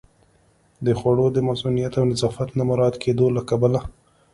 د 0.85 0.87
خوړو 0.99 1.25
د 1.31 1.37
مصئونیت 1.47 1.93
او 1.99 2.03
نظافت 2.11 2.49
نه 2.57 2.63
مراعت 2.69 2.95
کېدو 3.03 3.25
له 3.35 3.41
کبله 3.49 3.79